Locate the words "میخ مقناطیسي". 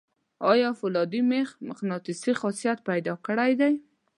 1.29-2.31